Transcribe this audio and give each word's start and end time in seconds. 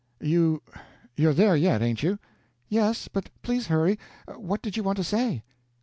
"You 0.19 0.63
you're 1.15 1.35
there 1.35 1.55
yet, 1.55 1.83
ain't 1.83 2.01
you?" 2.01 2.17
"Yes; 2.67 3.07
but 3.07 3.29
please 3.43 3.67
hurry. 3.67 3.99
What 4.35 4.63
did 4.63 4.75
you 4.75 4.81
want 4.81 4.97
to 4.97 5.03
say?" 5.03 5.43